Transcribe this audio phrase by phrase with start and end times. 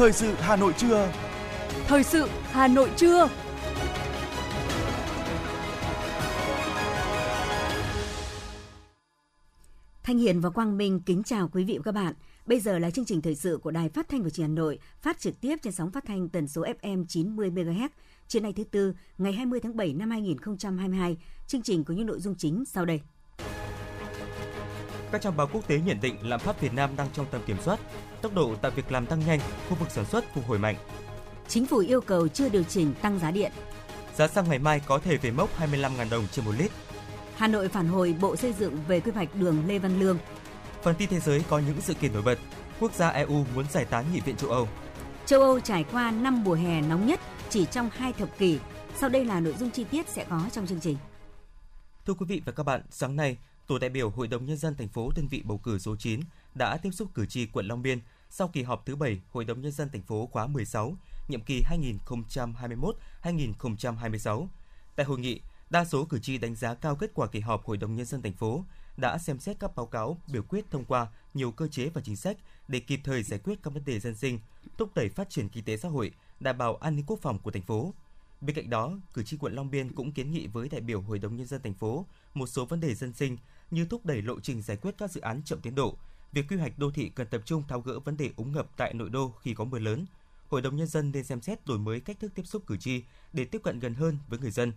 [0.00, 1.12] Thời sự Hà Nội trưa.
[1.86, 3.28] Thời sự Hà Nội trưa.
[10.02, 12.14] Thanh Hiền và Quang Minh kính chào quý vị và các bạn.
[12.46, 14.62] Bây giờ là chương trình thời sự của Đài Phát thanh và Truyền hình Hà
[14.62, 17.88] Nội, phát trực tiếp trên sóng phát thanh tần số FM 90 MHz.
[18.28, 22.20] Trưa nay thứ tư, ngày 20 tháng 7 năm 2022, chương trình có những nội
[22.20, 23.00] dung chính sau đây.
[25.12, 27.56] Các trang báo quốc tế nhận định lạm phát Việt Nam đang trong tầm kiểm
[27.62, 27.80] soát,
[28.22, 30.76] tốc độ tạo việc làm tăng nhanh, khu vực sản xuất phục hồi mạnh.
[31.48, 33.52] Chính phủ yêu cầu chưa điều chỉnh tăng giá điện.
[34.16, 36.70] Giá xăng ngày mai có thể về mốc 25.000 đồng trên một lít.
[37.36, 40.18] Hà Nội phản hồi Bộ Xây dựng về quy hoạch đường Lê Văn Lương.
[40.82, 42.38] Phần tin thế giới có những sự kiện nổi bật.
[42.80, 44.68] Quốc gia EU muốn giải tán Nghị viện châu Âu.
[45.26, 48.58] Châu Âu trải qua năm mùa hè nóng nhất chỉ trong hai thập kỷ.
[48.96, 50.96] Sau đây là nội dung chi tiết sẽ có trong chương trình.
[52.06, 53.38] Thưa quý vị và các bạn, sáng nay,
[53.70, 56.20] Tổ đại biểu Hội đồng Nhân dân thành phố đơn vị bầu cử số 9
[56.54, 57.98] đã tiếp xúc cử tri quận Long Biên
[58.30, 60.96] sau kỳ họp thứ 7 Hội đồng Nhân dân thành phố khóa 16,
[61.28, 61.62] nhiệm kỳ
[63.22, 64.46] 2021-2026.
[64.96, 65.40] Tại hội nghị,
[65.70, 68.22] đa số cử tri đánh giá cao kết quả kỳ họp Hội đồng Nhân dân
[68.22, 68.64] thành phố
[68.96, 72.16] đã xem xét các báo cáo biểu quyết thông qua nhiều cơ chế và chính
[72.16, 72.36] sách
[72.68, 74.38] để kịp thời giải quyết các vấn đề dân sinh,
[74.78, 77.50] thúc đẩy phát triển kinh tế xã hội, đảm bảo an ninh quốc phòng của
[77.50, 77.94] thành phố.
[78.40, 81.18] Bên cạnh đó, cử tri quận Long Biên cũng kiến nghị với đại biểu Hội
[81.18, 83.36] đồng nhân dân thành phố một số vấn đề dân sinh
[83.70, 85.96] như thúc đẩy lộ trình giải quyết các dự án chậm tiến độ,
[86.32, 88.94] việc quy hoạch đô thị cần tập trung tháo gỡ vấn đề úng ngập tại
[88.94, 90.06] nội đô khi có mưa lớn.
[90.48, 93.02] Hội đồng nhân dân nên xem xét đổi mới cách thức tiếp xúc cử tri
[93.32, 94.72] để tiếp cận gần hơn với người dân.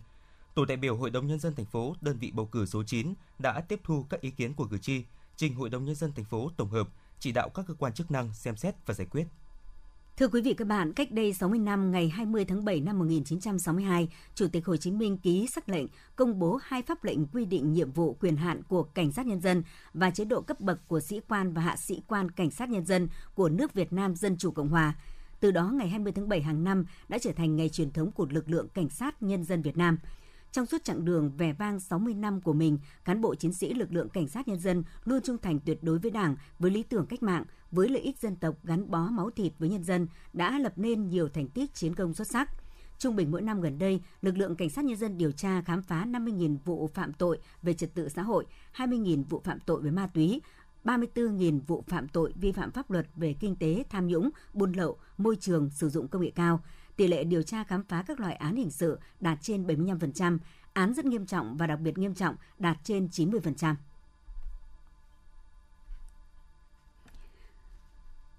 [0.54, 3.14] Tổ đại biểu Hội đồng nhân dân thành phố, đơn vị bầu cử số 9
[3.38, 5.04] đã tiếp thu các ý kiến của cử tri,
[5.36, 8.10] trình Hội đồng nhân dân thành phố tổng hợp, chỉ đạo các cơ quan chức
[8.10, 9.26] năng xem xét và giải quyết.
[10.16, 14.08] Thưa quý vị các bạn, cách đây 60 năm ngày 20 tháng 7 năm 1962,
[14.34, 17.72] Chủ tịch Hồ Chí Minh ký sắc lệnh công bố hai pháp lệnh quy định
[17.72, 19.62] nhiệm vụ quyền hạn của cảnh sát nhân dân
[19.94, 22.84] và chế độ cấp bậc của sĩ quan và hạ sĩ quan cảnh sát nhân
[22.84, 24.94] dân của nước Việt Nam Dân Chủ Cộng Hòa.
[25.40, 28.26] Từ đó, ngày 20 tháng 7 hàng năm đã trở thành ngày truyền thống của
[28.30, 29.98] lực lượng cảnh sát nhân dân Việt Nam–
[30.54, 33.92] trong suốt chặng đường vẻ vang 60 năm của mình, cán bộ chiến sĩ lực
[33.92, 37.06] lượng cảnh sát nhân dân luôn trung thành tuyệt đối với Đảng, với lý tưởng
[37.06, 40.58] cách mạng, với lợi ích dân tộc gắn bó máu thịt với nhân dân, đã
[40.58, 42.50] lập nên nhiều thành tích chiến công xuất sắc.
[42.98, 45.82] Trung bình mỗi năm gần đây, lực lượng cảnh sát nhân dân điều tra khám
[45.82, 49.90] phá 50.000 vụ phạm tội về trật tự xã hội, 20.000 vụ phạm tội về
[49.90, 50.40] ma túy,
[50.84, 54.98] 34.000 vụ phạm tội vi phạm pháp luật về kinh tế, tham nhũng, buôn lậu,
[55.18, 56.60] môi trường, sử dụng công nghệ cao
[56.96, 60.38] tỷ lệ điều tra khám phá các loại án hình sự đạt trên 75%,
[60.72, 63.74] án rất nghiêm trọng và đặc biệt nghiêm trọng đạt trên 90%.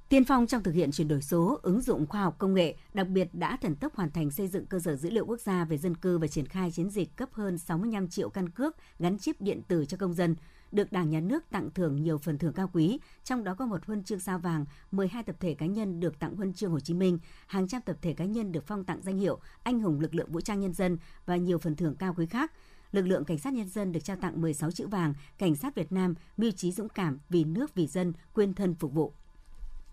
[0.10, 3.08] Tiên phong trong thực hiện chuyển đổi số, ứng dụng khoa học công nghệ, đặc
[3.08, 5.78] biệt đã thần tốc hoàn thành xây dựng cơ sở dữ liệu quốc gia về
[5.78, 9.42] dân cư và triển khai chiến dịch cấp hơn 65 triệu căn cước gắn chip
[9.42, 10.36] điện tử cho công dân–
[10.76, 13.86] được Đảng Nhà nước tặng thưởng nhiều phần thưởng cao quý, trong đó có một
[13.86, 16.94] huân chương sao vàng, 12 tập thể cá nhân được tặng huân chương Hồ Chí
[16.94, 20.16] Minh, hàng trăm tập thể cá nhân được phong tặng danh hiệu Anh hùng lực
[20.16, 22.52] lượng vũ trang nhân dân và nhiều phần thưởng cao quý khác.
[22.92, 25.92] Lực lượng Cảnh sát Nhân dân được trao tặng 16 chữ vàng, Cảnh sát Việt
[25.92, 29.14] Nam mưu trí dũng cảm vì nước vì dân, quên thân phục vụ.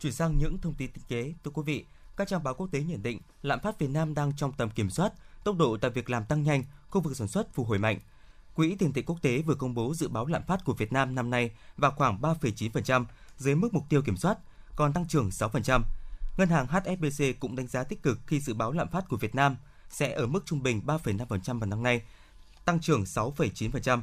[0.01, 1.85] Chuyển sang những thông tin kinh tế, thưa quý vị,
[2.17, 4.91] các trang báo quốc tế nhận định lạm phát Việt Nam đang trong tầm kiểm
[4.91, 5.13] soát,
[5.45, 7.99] tốc độ tạo việc làm tăng nhanh, khu vực sản xuất phục hồi mạnh,
[8.55, 11.15] Quỹ tiền tệ quốc tế vừa công bố dự báo lạm phát của Việt Nam
[11.15, 13.05] năm nay vào khoảng 3,9%,
[13.39, 14.39] dưới mức mục tiêu kiểm soát,
[14.77, 15.83] còn tăng trưởng 6%.
[16.37, 19.35] Ngân hàng HSBC cũng đánh giá tích cực khi dự báo lạm phát của Việt
[19.35, 19.57] Nam
[19.91, 22.03] sẽ ở mức trung bình 3,5% vào năm nay,
[22.65, 24.01] tăng trưởng 6,9%.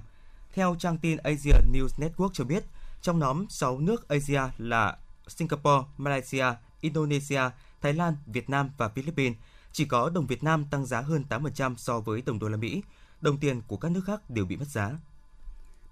[0.54, 2.64] Theo trang tin Asia News Network cho biết,
[3.02, 6.46] trong nhóm 6 nước Asia là Singapore, Malaysia,
[6.82, 7.42] Indonesia,
[7.82, 9.38] Thái Lan, Việt Nam và Philippines,
[9.72, 12.82] chỉ có đồng Việt Nam tăng giá hơn 8% so với đồng đô la Mỹ,
[13.22, 14.98] đồng tiền của các nước khác đều bị mất giá.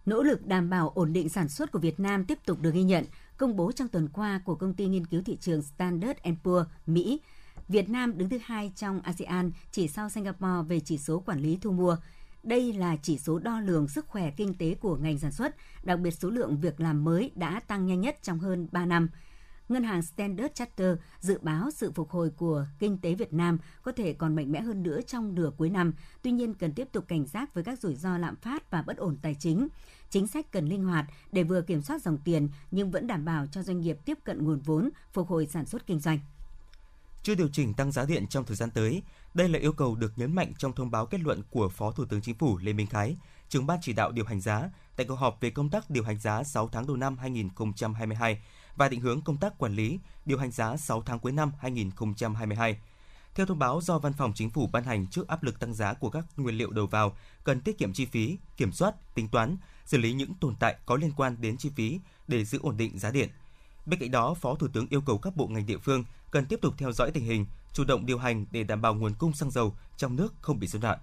[0.06, 2.84] Nỗ lực đảm bảo ổn định sản xuất của Việt Nam tiếp tục được ghi
[2.84, 3.06] nhận,
[3.38, 7.22] công bố trong tuần qua của công ty nghiên cứu thị trường Standard Poor's Mỹ.
[7.68, 11.58] Việt Nam đứng thứ hai trong ASEAN chỉ sau Singapore về chỉ số quản lý
[11.62, 11.98] thu mua.
[12.44, 16.00] Đây là chỉ số đo lường sức khỏe kinh tế của ngành sản xuất, đặc
[16.00, 19.10] biệt số lượng việc làm mới đã tăng nhanh nhất trong hơn 3 năm–
[19.70, 23.92] Ngân hàng Standard Charter dự báo sự phục hồi của kinh tế Việt Nam có
[23.92, 27.06] thể còn mạnh mẽ hơn nữa trong nửa cuối năm, tuy nhiên cần tiếp tục
[27.08, 29.68] cảnh giác với các rủi ro lạm phát và bất ổn tài chính.
[30.10, 33.46] Chính sách cần linh hoạt để vừa kiểm soát dòng tiền nhưng vẫn đảm bảo
[33.48, 36.20] cho doanh nghiệp tiếp cận nguồn vốn, phục hồi sản xuất kinh doanh.
[37.24, 39.02] Chưa điều chỉnh tăng giá điện trong thời gian tới,
[39.34, 42.06] đây là yêu cầu được nhấn mạnh trong thông báo kết luận của Phó Thủ
[42.06, 43.18] tướng Chính phủ Lê Minh Khái,
[43.50, 46.20] trưởng ban chỉ đạo điều hành giá tại cuộc họp về công tác điều hành
[46.20, 48.42] giá 6 tháng đầu năm 2022
[48.78, 52.78] và định hướng công tác quản lý, điều hành giá 6 tháng cuối năm 2022.
[53.36, 55.94] Theo thông báo do Văn phòng Chính phủ ban hành trước áp lực tăng giá
[55.94, 59.58] của các nguyên liệu đầu vào, cần tiết kiệm chi phí, kiểm soát, tính toán,
[59.86, 63.00] xử lý những tồn tại có liên quan đến chi phí để giữ ổn định
[63.00, 63.30] giá điện.
[63.86, 66.60] Bên cạnh đó, Phó Thủ tướng yêu cầu các bộ ngành địa phương cần tiếp
[66.62, 69.52] tục theo dõi tình hình, chủ động điều hành để đảm bảo nguồn cung xăng
[69.52, 71.00] dầu trong nước không bị gián đoạn.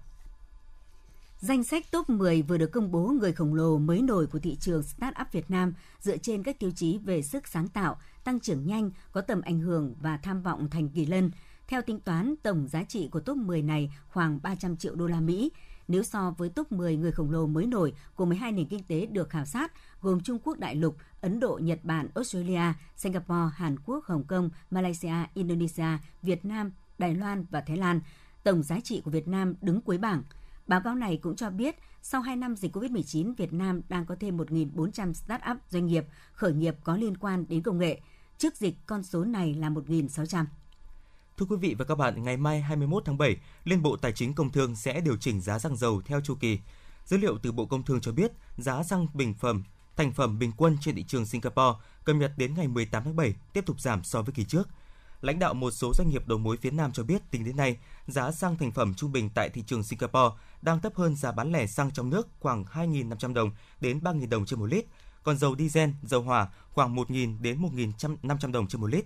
[1.39, 4.57] Danh sách top 10 vừa được công bố người khổng lồ mới nổi của thị
[4.59, 8.65] trường Startup Việt Nam dựa trên các tiêu chí về sức sáng tạo, tăng trưởng
[8.65, 11.31] nhanh, có tầm ảnh hưởng và tham vọng thành kỳ lân.
[11.67, 15.19] Theo tính toán, tổng giá trị của top 10 này khoảng 300 triệu đô la
[15.19, 15.51] Mỹ.
[15.87, 19.05] Nếu so với top 10 người khổng lồ mới nổi của 12 nền kinh tế
[19.05, 19.71] được khảo sát,
[20.01, 24.49] gồm Trung Quốc đại lục, Ấn Độ, Nhật Bản, Australia, Singapore, Hàn Quốc, Hồng Kông,
[24.71, 27.99] Malaysia, Indonesia, Việt Nam, Đài Loan và Thái Lan,
[28.43, 30.23] tổng giá trị của Việt Nam đứng cuối bảng–
[30.67, 34.15] Báo cáo này cũng cho biết, sau 2 năm dịch COVID-19, Việt Nam đang có
[34.19, 37.99] thêm 1.400 start-up doanh nghiệp khởi nghiệp có liên quan đến công nghệ.
[38.37, 40.45] Trước dịch, con số này là 1.600.
[41.37, 44.33] Thưa quý vị và các bạn, ngày mai 21 tháng 7, Liên Bộ Tài chính
[44.33, 46.59] Công Thương sẽ điều chỉnh giá xăng dầu theo chu kỳ.
[47.05, 49.63] Dữ liệu từ Bộ Công Thương cho biết, giá xăng bình phẩm,
[49.95, 53.35] thành phẩm bình quân trên thị trường Singapore cập nhật đến ngày 18 tháng 7
[53.53, 54.69] tiếp tục giảm so với kỳ trước–
[55.25, 57.77] Lãnh đạo một số doanh nghiệp đầu mối phía Nam cho biết tính đến nay,
[58.07, 61.51] giá xăng thành phẩm trung bình tại thị trường Singapore đang thấp hơn giá bán
[61.51, 64.85] lẻ xăng trong nước khoảng 2.500 đồng đến 3.000 đồng trên một lít,
[65.23, 69.05] còn dầu diesel, dầu hỏa khoảng 1.000 đến 1.500 đồng trên một lít.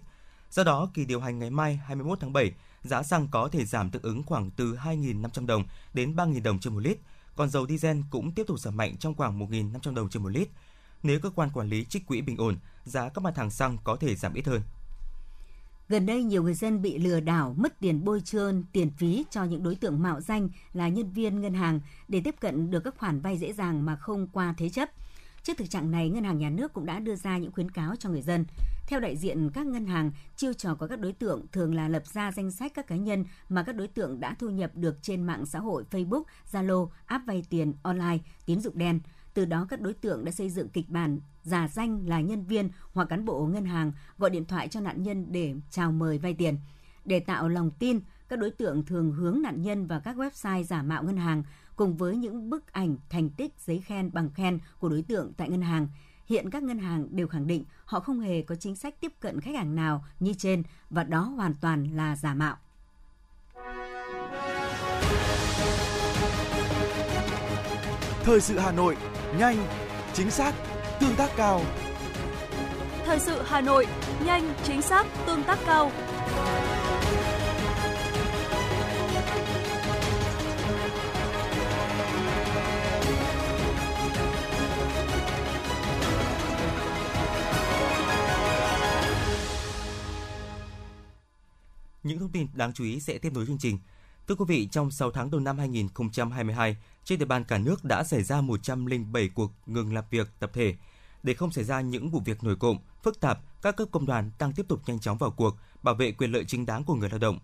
[0.52, 2.54] Do đó, kỳ điều hành ngày mai 21 tháng 7,
[2.84, 5.64] giá xăng có thể giảm tương ứng khoảng từ 2.500 đồng
[5.94, 6.98] đến 3.000 đồng trên một lít,
[7.36, 10.50] còn dầu diesel cũng tiếp tục giảm mạnh trong khoảng 1.500 đồng trên một lít.
[11.04, 13.96] Nếu cơ quan quản lý trích quỹ bình ổn, giá các mặt hàng xăng có
[13.96, 14.62] thể giảm ít hơn.
[15.90, 19.44] Gần đây, nhiều người dân bị lừa đảo mất tiền bôi trơn, tiền phí cho
[19.44, 22.98] những đối tượng mạo danh là nhân viên ngân hàng để tiếp cận được các
[22.98, 24.90] khoản vay dễ dàng mà không qua thế chấp.
[25.44, 27.96] Trước thực trạng này, Ngân hàng Nhà nước cũng đã đưa ra những khuyến cáo
[27.96, 28.46] cho người dân.
[28.88, 32.04] Theo đại diện các ngân hàng, chiêu trò của các đối tượng thường là lập
[32.14, 35.24] ra danh sách các cá nhân mà các đối tượng đã thu nhập được trên
[35.24, 39.00] mạng xã hội Facebook, Zalo, app vay tiền online, tín dụng đen–
[39.34, 42.70] từ đó các đối tượng đã xây dựng kịch bản giả danh là nhân viên
[42.94, 46.34] hoặc cán bộ ngân hàng gọi điện thoại cho nạn nhân để chào mời vay
[46.34, 46.58] tiền.
[47.06, 48.00] Để tạo lòng tin,
[48.30, 51.44] các đối tượng thường hướng nạn nhân vào các website giả mạo ngân hàng
[51.76, 55.50] cùng với những bức ảnh, thành tích, giấy khen bằng khen của đối tượng tại
[55.50, 55.88] ngân hàng.
[56.26, 59.42] Hiện các ngân hàng đều khẳng định họ không hề có chính sách tiếp cận
[59.42, 62.56] khách hàng nào như trên và đó hoàn toàn là giả mạo.
[68.24, 68.98] Thời sự Hà Nội,
[69.40, 69.58] nhanh,
[70.14, 70.56] chính xác,
[71.00, 71.62] tương tác cao.
[73.06, 73.88] Thời sự Hà Nội,
[74.26, 75.92] nhanh, chính xác, tương tác cao.
[92.04, 93.80] Những thông tin đáng chú ý sẽ tiếp nối chương trình.
[94.28, 98.04] Thưa quý vị, trong 6 tháng đầu năm 2022, trên địa bàn cả nước đã
[98.04, 100.76] xảy ra 107 cuộc ngừng làm việc tập thể.
[101.24, 104.32] Để không xảy ra những vụ việc nổi cộm, phức tạp, các cấp công đoàn
[104.40, 107.10] đang tiếp tục nhanh chóng vào cuộc, bảo vệ quyền lợi chính đáng của người
[107.10, 107.40] lao động.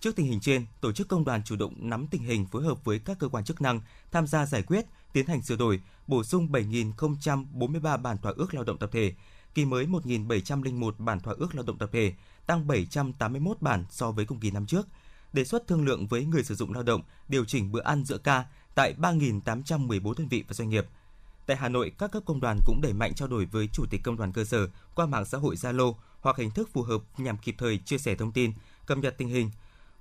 [0.00, 2.84] Trước tình hình trên, tổ chức công đoàn chủ động nắm tình hình phối hợp
[2.84, 3.80] với các cơ quan chức năng
[4.12, 8.64] tham gia giải quyết, tiến hành sửa đổi, bổ sung 7.043 bản thỏa ước lao
[8.64, 9.12] động tập thể,
[9.54, 12.12] kỳ mới 1.701 bản thỏa ước lao động tập thể,
[12.46, 14.86] tăng 781 bản so với cùng kỳ năm trước.
[15.32, 18.18] Đề xuất thương lượng với người sử dụng lao động điều chỉnh bữa ăn giữa
[18.18, 20.86] ca tại 3.814 đơn vị và doanh nghiệp.
[21.46, 24.00] Tại Hà Nội, các cấp công đoàn cũng đẩy mạnh trao đổi với chủ tịch
[24.04, 27.38] công đoàn cơ sở qua mạng xã hội Zalo hoặc hình thức phù hợp nhằm
[27.38, 28.52] kịp thời chia sẻ thông tin,
[28.86, 29.50] cập nhật tình hình.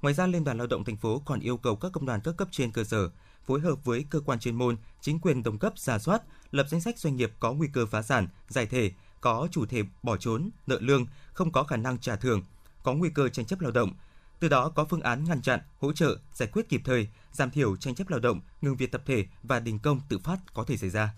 [0.02, 2.38] Ngoài ra, Liên đoàn Lao động thành phố còn yêu cầu các công đoàn các
[2.38, 3.10] cấp trên cơ sở
[3.48, 6.22] phối hợp với cơ quan chuyên môn, chính quyền đồng cấp giả soát,
[6.52, 9.84] lập danh sách doanh nghiệp có nguy cơ phá sản, giải thể, có chủ thể
[10.04, 12.44] bỏ trốn, nợ lương, không có khả năng trả thưởng,
[12.84, 13.94] có nguy cơ tranh chấp lao động,
[14.40, 17.76] từ đó có phương án ngăn chặn, hỗ trợ, giải quyết kịp thời, giảm thiểu
[17.76, 20.78] tranh chấp lao động, ngừng việc tập thể và đình công tự phát có thể
[20.78, 21.14] xảy ra.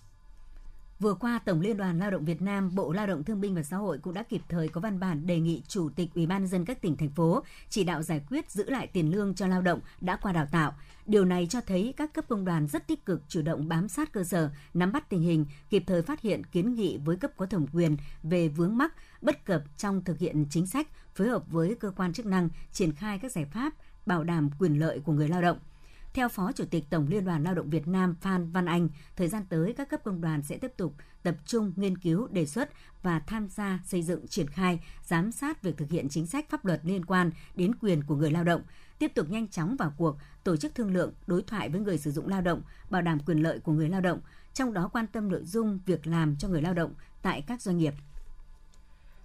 [1.04, 3.64] Vừa qua, Tổng Liên đoàn Lao động Việt Nam, Bộ Lao động Thương binh và
[3.64, 6.48] Xã hội cũng đã kịp thời có văn bản đề nghị Chủ tịch Ủy ban
[6.48, 9.62] dân các tỉnh thành phố chỉ đạo giải quyết giữ lại tiền lương cho lao
[9.62, 10.74] động đã qua đào tạo.
[11.06, 14.12] Điều này cho thấy các cấp công đoàn rất tích cực chủ động bám sát
[14.12, 17.46] cơ sở, nắm bắt tình hình, kịp thời phát hiện kiến nghị với cấp có
[17.46, 21.76] thẩm quyền về vướng mắc, bất cập trong thực hiện chính sách, phối hợp với
[21.76, 23.74] cơ quan chức năng triển khai các giải pháp
[24.06, 25.58] bảo đảm quyền lợi của người lao động–
[26.14, 29.28] theo Phó Chủ tịch Tổng Liên đoàn Lao động Việt Nam Phan Văn Anh, thời
[29.28, 32.70] gian tới các cấp công đoàn sẽ tiếp tục tập trung nghiên cứu, đề xuất
[33.02, 36.66] và tham gia xây dựng triển khai, giám sát việc thực hiện chính sách pháp
[36.66, 38.62] luật liên quan đến quyền của người lao động,
[39.00, 42.12] tiếp tục nhanh chóng vào cuộc, tổ chức thương lượng, đối thoại với người sử
[42.12, 44.20] dụng lao động, bảo đảm quyền lợi của người lao động,
[44.54, 47.78] trong đó quan tâm nội dung việc làm cho người lao động tại các doanh
[47.78, 47.94] nghiệp.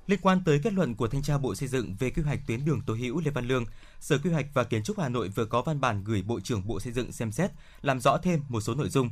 [0.09, 2.65] Liên quan tới kết luận của Thanh tra Bộ Xây dựng về quy hoạch tuyến
[2.65, 3.65] đường Tố Hữu Lê Văn Lương,
[4.01, 6.67] Sở Quy hoạch và Kiến trúc Hà Nội vừa có văn bản gửi Bộ trưởng
[6.67, 7.51] Bộ Xây dựng xem xét,
[7.83, 9.11] làm rõ thêm một số nội dung.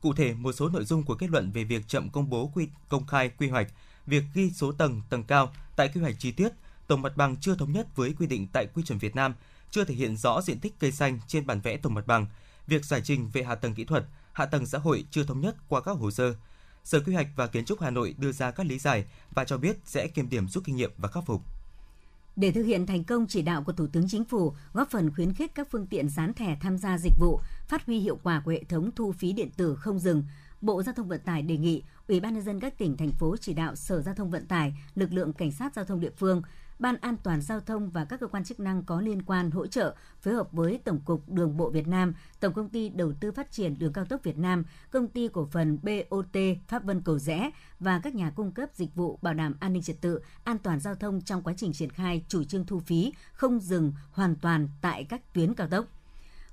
[0.00, 2.68] Cụ thể, một số nội dung của kết luận về việc chậm công bố quy
[2.88, 3.66] công khai quy hoạch,
[4.06, 6.48] việc ghi số tầng, tầng cao tại quy hoạch chi tiết,
[6.86, 9.34] tổng mặt bằng chưa thống nhất với quy định tại quy chuẩn Việt Nam,
[9.70, 12.26] chưa thể hiện rõ diện tích cây xanh trên bản vẽ tổng mặt bằng.
[12.66, 15.56] Việc giải trình về hạ tầng kỹ thuật, hạ tầng xã hội chưa thống nhất
[15.68, 16.34] qua các hồ sơ.
[16.84, 19.58] Sở Quy hoạch và Kiến trúc Hà Nội đưa ra các lý giải và cho
[19.58, 21.42] biết sẽ kiểm điểm rút kinh nghiệm và khắc phục.
[22.36, 25.32] Để thực hiện thành công chỉ đạo của Thủ tướng Chính phủ, góp phần khuyến
[25.32, 28.50] khích các phương tiện dán thẻ tham gia dịch vụ, phát huy hiệu quả của
[28.50, 30.24] hệ thống thu phí điện tử không dừng,
[30.60, 33.36] Bộ Giao thông Vận tải đề nghị Ủy ban nhân dân các tỉnh thành phố
[33.36, 36.42] chỉ đạo Sở Giao thông Vận tải, lực lượng cảnh sát giao thông địa phương
[36.78, 39.66] Ban An toàn giao thông và các cơ quan chức năng có liên quan hỗ
[39.66, 43.32] trợ phối hợp với Tổng cục Đường bộ Việt Nam, Tổng công ty Đầu tư
[43.32, 46.36] phát triển Đường cao tốc Việt Nam, Công ty cổ phần BOT
[46.68, 47.50] Pháp Vân Cầu Rẽ
[47.80, 50.80] và các nhà cung cấp dịch vụ bảo đảm an ninh trật tự, an toàn
[50.80, 54.68] giao thông trong quá trình triển khai chủ trương thu phí không dừng hoàn toàn
[54.80, 55.86] tại các tuyến cao tốc.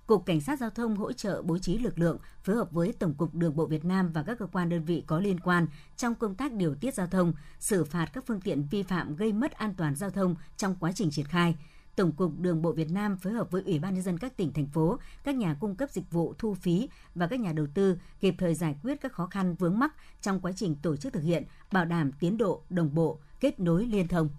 [0.07, 3.13] Cục Cảnh sát Giao thông hỗ trợ bố trí lực lượng phối hợp với Tổng
[3.13, 5.67] cục Đường bộ Việt Nam và các cơ quan đơn vị có liên quan
[5.97, 9.33] trong công tác điều tiết giao thông, xử phạt các phương tiện vi phạm gây
[9.33, 11.55] mất an toàn giao thông trong quá trình triển khai.
[11.95, 14.53] Tổng cục Đường bộ Việt Nam phối hợp với Ủy ban nhân dân các tỉnh
[14.53, 17.97] thành phố, các nhà cung cấp dịch vụ thu phí và các nhà đầu tư
[18.19, 21.23] kịp thời giải quyết các khó khăn vướng mắc trong quá trình tổ chức thực
[21.23, 24.29] hiện, bảo đảm tiến độ đồng bộ, kết nối liên thông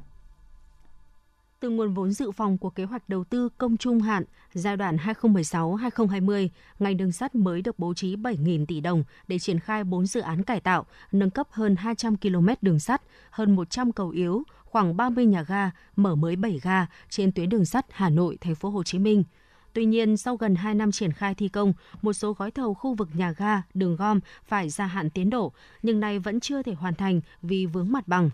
[1.62, 4.96] từ nguồn vốn dự phòng của kế hoạch đầu tư công trung hạn giai đoạn
[4.96, 10.06] 2016-2020, ngành đường sắt mới được bố trí 7.000 tỷ đồng để triển khai 4
[10.06, 14.42] dự án cải tạo, nâng cấp hơn 200 km đường sắt, hơn 100 cầu yếu,
[14.64, 18.54] khoảng 30 nhà ga, mở mới 7 ga trên tuyến đường sắt Hà Nội, thành
[18.54, 19.24] phố Hồ Chí Minh.
[19.72, 22.94] Tuy nhiên, sau gần 2 năm triển khai thi công, một số gói thầu khu
[22.94, 25.52] vực nhà ga, đường gom phải gia hạn tiến độ,
[25.82, 28.30] nhưng nay vẫn chưa thể hoàn thành vì vướng mặt bằng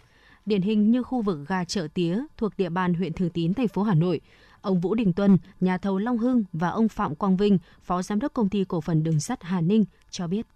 [0.49, 3.69] điển hình như khu vực ga chợ tía thuộc địa bàn huyện Thường Tín, thành
[3.69, 4.21] phố Hà Nội.
[4.61, 8.21] Ông Vũ Đình Tuân, nhà thầu Long Hưng và ông Phạm Quang Vinh, phó giám
[8.21, 10.47] đốc công ty cổ phần đường sắt Hà Ninh cho biết.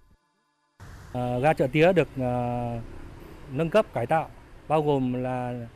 [1.12, 2.80] À, ga chợ tía được à,
[3.52, 4.28] nâng cấp cải tạo
[4.68, 5.66] bao gồm là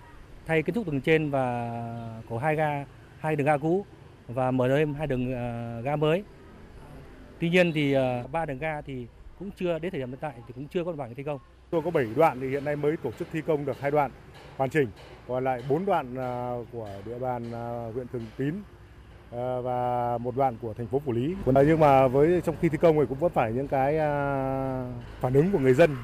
[0.47, 2.85] thay kiến trúc tầng trên và của hai ga
[3.19, 3.87] hai đường ga cũ
[4.29, 6.23] và mở thêm hai đường à, ga mới.
[7.41, 9.07] Tuy nhiên thì à, ba đường ga thì
[9.39, 11.39] cũng chưa đến thời điểm hiện tại thì cũng chưa có bản thi công.
[11.71, 14.11] Tôi có 7 đoạn thì hiện nay mới tổ chức thi công được hai đoạn
[14.57, 14.89] hoàn chỉnh,
[15.29, 18.55] còn lại 4 đoạn à, của địa bàn à, huyện Thường Tín
[19.33, 21.35] à, và một đoạn của thành phố Phủ Lý.
[21.47, 23.99] Nhưng mà với trong khi thi công thì cũng vẫn phải những cái
[25.21, 25.97] phản ứng của người dân.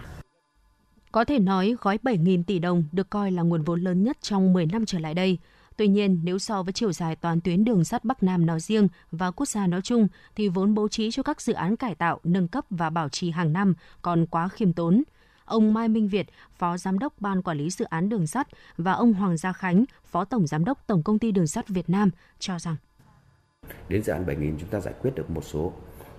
[1.12, 4.52] Có thể nói gói 7.000 tỷ đồng được coi là nguồn vốn lớn nhất trong
[4.52, 5.38] 10 năm trở lại đây.
[5.76, 8.88] Tuy nhiên, nếu so với chiều dài toàn tuyến đường sắt Bắc Nam nói riêng
[9.10, 12.20] và quốc gia nói chung, thì vốn bố trí cho các dự án cải tạo,
[12.24, 15.02] nâng cấp và bảo trì hàng năm còn quá khiêm tốn.
[15.44, 16.26] Ông Mai Minh Việt,
[16.58, 19.84] Phó Giám đốc Ban Quản lý Dự án Đường sắt và ông Hoàng Gia Khánh,
[20.04, 22.76] Phó Tổng Giám đốc Tổng Công ty Đường sắt Việt Nam cho rằng.
[23.88, 25.72] Đến dự án 7.000 chúng ta giải quyết được một số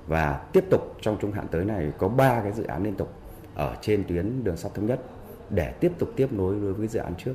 [0.07, 3.13] và tiếp tục trong trung hạn tới này có 3 cái dự án liên tục
[3.55, 5.01] ở trên tuyến đường sắt thống nhất
[5.49, 7.33] để tiếp tục tiếp nối đối với dự án trước.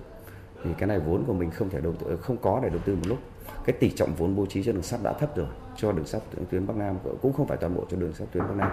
[0.64, 2.94] Thì cái này vốn của mình không thể đầu tư không có để đầu tư
[2.94, 3.18] một lúc
[3.68, 5.46] cái tỷ trọng vốn bố trí cho đường sắt đã thấp rồi
[5.76, 8.44] cho đường sắt tuyến Bắc Nam cũng không phải toàn bộ cho đường sắt tuyến
[8.44, 8.70] Bắc Nam.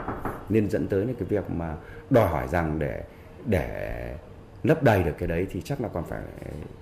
[0.49, 1.75] Nên dẫn tới cái việc mà
[2.09, 3.03] đòi hỏi rằng để
[3.45, 4.15] để
[4.63, 6.21] lấp đầy được cái đấy thì chắc là còn phải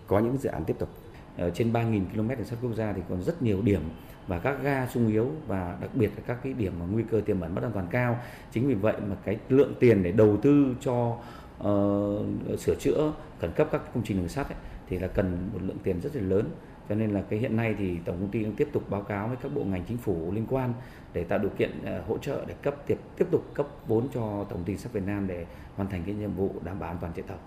[0.08, 0.90] có những dự án tiếp tục.
[1.38, 3.82] Ở trên 3.000 km đường sắt quốc gia thì còn rất nhiều điểm
[4.28, 7.22] và các ga sung yếu và đặc biệt là các cái điểm mà nguy cơ
[7.26, 8.20] tiềm ẩn mất an toàn cao.
[8.52, 11.18] Chính vì vậy mà cái lượng tiền để đầu tư cho
[11.60, 14.58] uh, sửa chữa khẩn cấp các công trình đường sắt ấy,
[14.90, 16.50] thì là cần một lượng tiền rất là lớn
[16.90, 19.28] cho nên là cái hiện nay thì tổng công ty đang tiếp tục báo cáo
[19.28, 20.74] với các bộ ngành chính phủ liên quan
[21.14, 24.22] để tạo điều kiện ờ, hỗ trợ để cấp tiếp tiếp tục cấp vốn cho
[24.22, 26.98] tổng công ty sắt Việt Nam để hoàn thành cái nhiệm vụ đảm bảo an
[27.02, 27.38] toàn chạy tàu.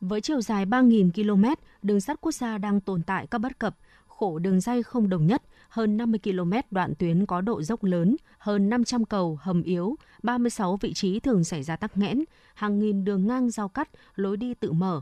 [0.00, 1.44] Với chiều dài 3.000 km,
[1.82, 5.26] đường sắt quốc gia đang tồn tại các bất cập, khổ đường dây không đồng
[5.26, 9.96] nhất, hơn 50 km đoạn tuyến có độ dốc lớn, hơn 500 cầu hầm yếu,
[10.22, 14.36] 36 vị trí thường xảy ra tắc nghẽn, hàng nghìn đường ngang giao cắt, lối
[14.36, 15.00] đi tự mở,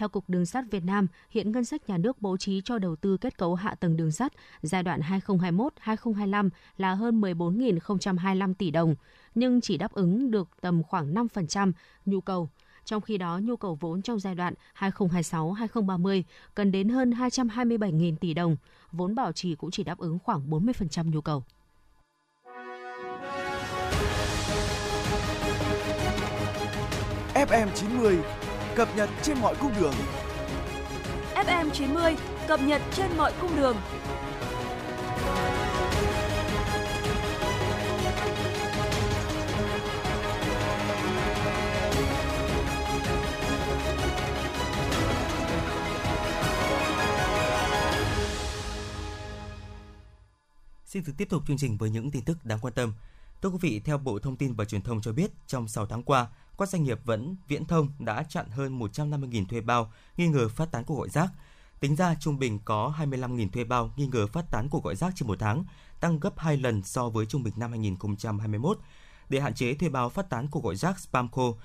[0.00, 2.96] theo Cục Đường sắt Việt Nam, hiện ngân sách nhà nước bố trí cho đầu
[2.96, 8.94] tư kết cấu hạ tầng đường sắt giai đoạn 2021-2025 là hơn 14.025 tỷ đồng,
[9.34, 11.72] nhưng chỉ đáp ứng được tầm khoảng 5%
[12.06, 12.48] nhu cầu.
[12.84, 16.22] Trong khi đó, nhu cầu vốn trong giai đoạn 2026-2030
[16.54, 18.56] cần đến hơn 227.000 tỷ đồng,
[18.92, 21.44] vốn bảo trì cũng chỉ đáp ứng khoảng 40% nhu cầu.
[27.34, 28.18] FM 90
[28.80, 29.94] cập nhật trên mọi cung đường.
[31.34, 32.16] FM 90
[32.48, 33.76] cập nhật trên mọi cung đường.
[50.84, 52.92] Xin được tiếp tục chương trình với những tin tức đáng quan tâm.
[53.42, 56.02] Thưa quý vị, theo Bộ Thông tin và Truyền thông cho biết, trong 6 tháng
[56.02, 56.26] qua,
[56.58, 60.72] các doanh nghiệp vẫn viễn thông đã chặn hơn 150.000 thuê bao nghi ngờ phát
[60.72, 61.30] tán cuộc gọi rác.
[61.80, 65.12] Tính ra trung bình có 25.000 thuê bao nghi ngờ phát tán cuộc gọi rác
[65.16, 65.64] trên một tháng,
[66.00, 68.78] tăng gấp 2 lần so với trung bình năm 2021.
[69.28, 71.56] Để hạn chế thuê bao phát tán cuộc gọi rác spam khô,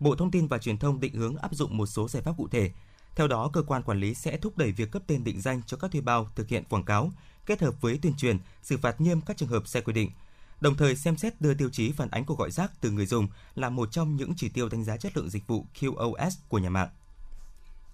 [0.00, 2.48] Bộ Thông tin và Truyền thông định hướng áp dụng một số giải pháp cụ
[2.48, 2.70] thể.
[3.14, 5.76] Theo đó, cơ quan quản lý sẽ thúc đẩy việc cấp tên định danh cho
[5.76, 7.10] các thuê bao thực hiện quảng cáo,
[7.46, 10.10] kết hợp với tuyên truyền, xử phạt nghiêm các trường hợp sai quy định.
[10.60, 13.28] Đồng thời xem xét đưa tiêu chí phản ánh cuộc gọi rác từ người dùng
[13.54, 16.70] là một trong những chỉ tiêu đánh giá chất lượng dịch vụ QoS của nhà
[16.70, 16.88] mạng.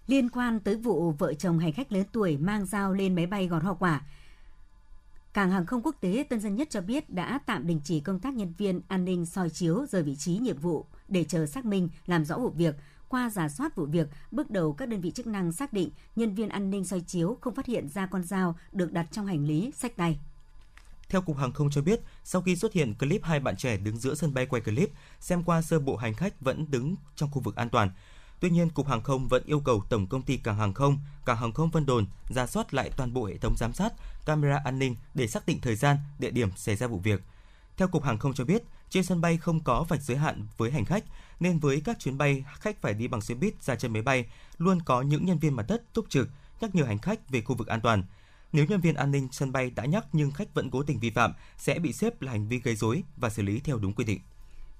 [0.06, 3.48] Liên quan tới vụ vợ chồng hành khách lớn tuổi mang dao lên máy bay
[3.48, 4.00] gọt hoa quả,
[5.34, 8.20] Cảng hàng không quốc tế Tân Sơn Nhất cho biết đã tạm đình chỉ công
[8.20, 11.64] tác nhân viên an ninh soi chiếu rời vị trí nhiệm vụ để chờ xác
[11.64, 12.76] minh làm rõ vụ việc.
[13.08, 16.34] Qua giả soát vụ việc, bước đầu các đơn vị chức năng xác định nhân
[16.34, 19.46] viên an ninh soi chiếu không phát hiện ra con dao được đặt trong hành
[19.46, 20.18] lý sách tay.
[21.14, 23.96] Theo Cục Hàng không cho biết, sau khi xuất hiện clip hai bạn trẻ đứng
[23.96, 24.90] giữa sân bay quay clip,
[25.20, 27.90] xem qua sơ bộ hành khách vẫn đứng trong khu vực an toàn.
[28.40, 31.36] Tuy nhiên, Cục Hàng không vẫn yêu cầu Tổng công ty Cảng hàng không, Cảng
[31.36, 33.92] hàng không Vân Đồn ra soát lại toàn bộ hệ thống giám sát,
[34.26, 37.22] camera an ninh để xác định thời gian, địa điểm xảy ra vụ việc.
[37.76, 40.70] Theo Cục Hàng không cho biết, trên sân bay không có vạch giới hạn với
[40.70, 41.04] hành khách,
[41.40, 44.24] nên với các chuyến bay khách phải đi bằng xe buýt ra chân máy bay,
[44.58, 46.28] luôn có những nhân viên mặt đất túc trực
[46.60, 48.04] nhắc nhở hành khách về khu vực an toàn.
[48.54, 51.10] Nếu nhân viên an ninh sân bay đã nhắc nhưng khách vẫn cố tình vi
[51.10, 54.04] phạm, sẽ bị xếp là hành vi gây rối và xử lý theo đúng quy
[54.04, 54.20] định.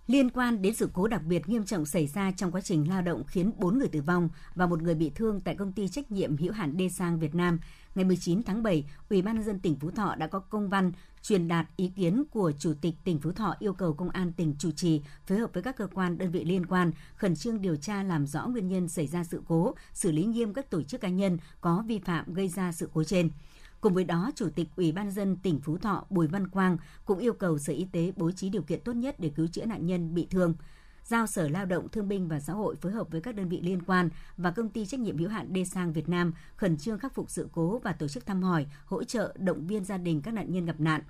[0.07, 3.03] Liên quan đến sự cố đặc biệt nghiêm trọng xảy ra trong quá trình lao
[3.03, 6.13] động khiến 4 người tử vong và một người bị thương tại công ty trách
[6.13, 7.59] nhiệm hữu hạn Đê Sang Việt Nam,
[7.95, 10.93] ngày 19 tháng 7, Ủy ban nhân dân tỉnh Phú Thọ đã có công văn
[11.23, 14.55] truyền đạt ý kiến của Chủ tịch tỉnh Phú Thọ yêu cầu Công an tỉnh
[14.59, 17.77] chủ trì phối hợp với các cơ quan đơn vị liên quan khẩn trương điều
[17.77, 21.01] tra làm rõ nguyên nhân xảy ra sự cố, xử lý nghiêm các tổ chức
[21.01, 23.31] cá nhân có vi phạm gây ra sự cố trên.
[23.85, 27.19] Cùng với đó, Chủ tịch Ủy ban dân tỉnh Phú Thọ Bùi Văn Quang cũng
[27.19, 29.87] yêu cầu Sở Y tế bố trí điều kiện tốt nhất để cứu chữa nạn
[29.87, 30.55] nhân bị thương
[31.05, 33.61] giao Sở Lao động Thương binh và Xã hội phối hợp với các đơn vị
[33.63, 36.99] liên quan và công ty trách nhiệm hữu hạn Đê Sang Việt Nam khẩn trương
[36.99, 40.23] khắc phục sự cố và tổ chức thăm hỏi, hỗ trợ động viên gia đình
[40.23, 41.01] các nạn nhân gặp nạn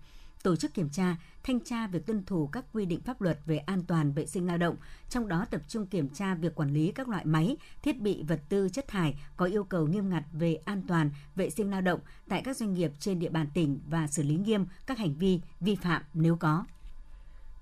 [0.45, 3.57] tổ chức kiểm tra, thanh tra việc tuân thủ các quy định pháp luật về
[3.57, 4.77] an toàn vệ sinh lao động,
[5.11, 8.41] trong đó tập trung kiểm tra việc quản lý các loại máy, thiết bị vật
[8.49, 12.01] tư chất thải có yêu cầu nghiêm ngặt về an toàn vệ sinh lao động
[12.29, 15.41] tại các doanh nghiệp trên địa bàn tỉnh và xử lý nghiêm các hành vi
[15.61, 16.65] vi phạm nếu có.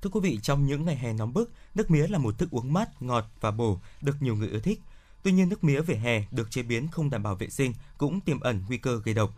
[0.03, 2.73] Thưa quý vị, trong những ngày hè nóng bức, nước mía là một thức uống
[2.73, 4.81] mát, ngọt và bổ, được nhiều người ưa thích.
[5.23, 8.21] Tuy nhiên, nước mía về hè được chế biến không đảm bảo vệ sinh cũng
[8.21, 9.35] tiềm ẩn nguy cơ gây độc.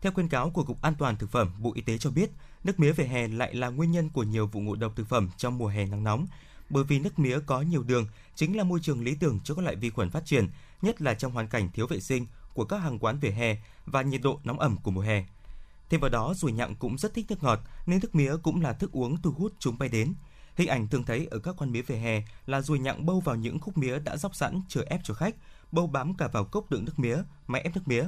[0.00, 2.30] Theo khuyên cáo của Cục An toàn Thực phẩm, Bộ Y tế cho biết,
[2.66, 5.30] nước mía về hè lại là nguyên nhân của nhiều vụ ngộ độc thực phẩm
[5.36, 6.26] trong mùa hè nắng nóng.
[6.70, 9.62] Bởi vì nước mía có nhiều đường, chính là môi trường lý tưởng cho các
[9.62, 10.48] loại vi khuẩn phát triển,
[10.82, 14.02] nhất là trong hoàn cảnh thiếu vệ sinh của các hàng quán về hè và
[14.02, 15.24] nhiệt độ nóng ẩm của mùa hè.
[15.90, 18.72] Thêm vào đó, ruồi nhặng cũng rất thích nước ngọt, nên nước mía cũng là
[18.72, 20.14] thức uống thu hút chúng bay đến.
[20.56, 23.36] Hình ảnh thường thấy ở các quán mía về hè là ruồi nhặng bâu vào
[23.36, 25.34] những khúc mía đã dóc sẵn chờ ép cho khách,
[25.72, 28.04] bâu bám cả vào cốc đựng nước mía, máy ép nước mía.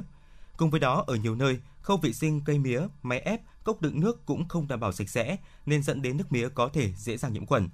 [0.57, 3.99] Cùng với đó, ở nhiều nơi, khâu vệ sinh cây mía, máy ép, cốc đựng
[3.99, 7.17] nước cũng không đảm bảo sạch sẽ nên dẫn đến nước mía có thể dễ
[7.17, 7.69] dàng nhiễm khuẩn.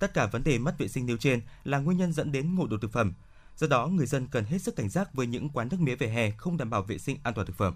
[0.00, 2.66] Tất cả vấn đề mất vệ sinh nêu trên là nguyên nhân dẫn đến ngộ
[2.66, 3.12] độc thực phẩm.
[3.56, 6.08] Do đó, người dân cần hết sức cảnh giác với những quán nước mía về
[6.08, 7.74] hè không đảm bảo vệ sinh an toàn thực phẩm.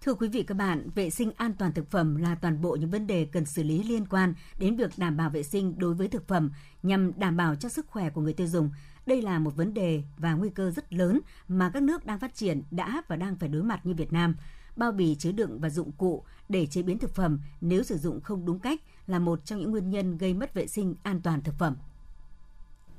[0.00, 2.90] Thưa quý vị các bạn, vệ sinh an toàn thực phẩm là toàn bộ những
[2.90, 6.08] vấn đề cần xử lý liên quan đến việc đảm bảo vệ sinh đối với
[6.08, 6.50] thực phẩm
[6.82, 8.70] nhằm đảm bảo cho sức khỏe của người tiêu dùng.
[9.06, 12.34] Đây là một vấn đề và nguy cơ rất lớn mà các nước đang phát
[12.34, 14.34] triển đã và đang phải đối mặt như Việt Nam.
[14.76, 18.20] Bao bì chứa đựng và dụng cụ để chế biến thực phẩm nếu sử dụng
[18.20, 21.42] không đúng cách là một trong những nguyên nhân gây mất vệ sinh an toàn
[21.42, 21.76] thực phẩm.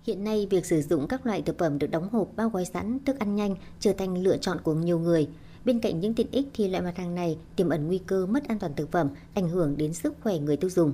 [0.03, 2.99] Hiện nay, việc sử dụng các loại thực phẩm được đóng hộp bao gói sẵn,
[3.05, 5.29] thức ăn nhanh trở thành lựa chọn của nhiều người.
[5.65, 8.47] Bên cạnh những tiện ích thì loại mặt hàng này tiềm ẩn nguy cơ mất
[8.47, 10.93] an toàn thực phẩm, ảnh hưởng đến sức khỏe người tiêu dùng.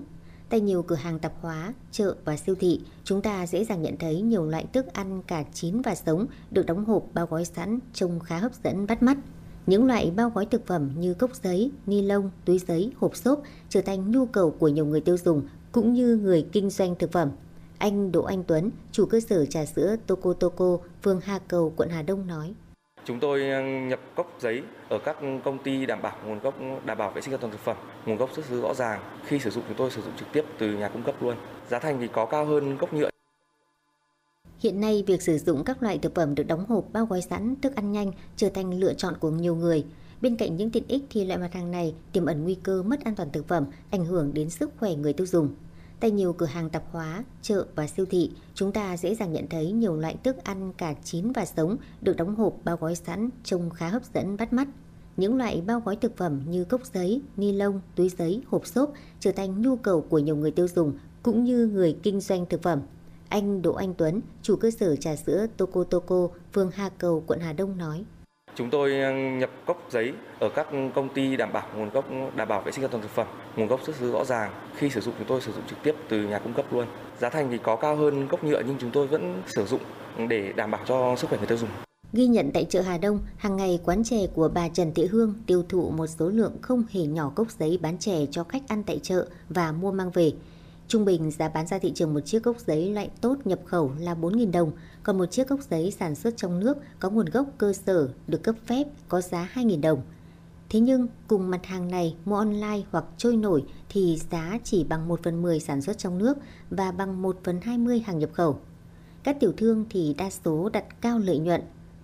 [0.49, 3.97] Tại nhiều cửa hàng tạp hóa, chợ và siêu thị, chúng ta dễ dàng nhận
[3.97, 7.79] thấy nhiều loại thức ăn cả chín và sống được đóng hộp bao gói sẵn
[7.93, 9.17] trông khá hấp dẫn bắt mắt.
[9.67, 13.41] Những loại bao gói thực phẩm như cốc giấy, ni lông, túi giấy, hộp xốp
[13.69, 17.11] trở thành nhu cầu của nhiều người tiêu dùng cũng như người kinh doanh thực
[17.11, 17.31] phẩm.
[17.77, 21.89] Anh Đỗ Anh Tuấn, chủ cơ sở trà sữa Toco Toco, phường Hà Cầu, quận
[21.89, 22.53] Hà Đông nói.
[23.05, 26.97] Chúng tôi ờ, nhập cốc giấy ở các công ty đảm bảo nguồn gốc đảm
[26.97, 28.99] bảo vệ sinh an toàn thực phẩm, nguồn gốc xuất xứ rõ ràng.
[29.25, 31.35] Khi sử dụng chúng tôi sử dụng trực tiếp từ nhà cung cấp luôn.
[31.69, 33.09] Giá thành thì có cao hơn cốc nhựa.
[34.59, 37.55] Hiện nay, việc sử dụng các loại thực phẩm được đóng hộp bao gói sẵn,
[37.61, 39.85] thức ăn nhanh trở thành lựa chọn của nhiều người.
[40.21, 43.03] Bên cạnh những tiện ích thì loại mặt hàng này tiềm ẩn nguy cơ mất
[43.03, 45.49] an toàn thực phẩm, ảnh hưởng đến sức khỏe người tiêu dùng.
[45.99, 49.47] Tại nhiều cửa hàng tạp hóa, chợ và siêu thị, chúng ta dễ dàng nhận
[49.49, 53.29] thấy nhiều loại thức ăn cả chín và sống được đóng hộp bao gói sẵn
[53.43, 54.67] trông khá hấp dẫn bắt mắt.
[55.17, 58.93] Những loại bao gói thực phẩm như cốc giấy, ni lông, túi giấy, hộp xốp
[59.19, 60.93] trở thành nhu cầu của nhiều người tiêu dùng
[61.23, 62.81] cũng như người kinh doanh thực phẩm.
[63.29, 67.39] Anh Đỗ Anh Tuấn, chủ cơ sở trà sữa Toco Toco, phường Hà Cầu, quận
[67.39, 68.03] Hà Đông nói.
[68.55, 68.91] Chúng tôi
[69.39, 72.83] nhập cốc giấy ở các công ty đảm bảo nguồn gốc đảm bảo vệ sinh
[72.83, 74.51] an toàn thực phẩm, nguồn gốc xuất xứ rõ ràng.
[74.75, 76.87] Khi sử dụng chúng tôi sử dụng trực tiếp từ nhà cung cấp luôn.
[77.19, 79.81] Giá thành thì có cao hơn cốc nhựa nhưng chúng tôi vẫn sử dụng
[80.29, 81.69] để đảm bảo cho sức khỏe người tiêu dùng.
[82.13, 85.33] Ghi nhận tại chợ Hà Đông, hàng ngày quán chè của bà Trần Thị Hương
[85.47, 88.83] tiêu thụ một số lượng không hề nhỏ cốc giấy bán chè cho khách ăn
[88.83, 90.31] tại chợ và mua mang về.
[90.87, 93.91] Trung bình giá bán ra thị trường một chiếc gốc giấy loại tốt nhập khẩu
[93.99, 94.71] là 4.000 đồng,
[95.03, 98.43] còn một chiếc gốc giấy sản xuất trong nước có nguồn gốc cơ sở được
[98.43, 100.01] cấp phép có giá 2.000 đồng.
[100.69, 105.07] Thế nhưng cùng mặt hàng này mua online hoặc trôi nổi thì giá chỉ bằng
[105.07, 106.37] 1 phần 10 sản xuất trong nước
[106.69, 108.59] và bằng 1 phần 20 hàng nhập khẩu.
[109.23, 111.61] Các tiểu thương thì đa số đặt cao lợi nhuận,